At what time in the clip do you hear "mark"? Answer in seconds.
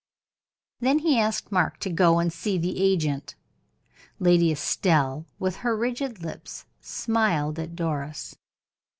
1.51-1.77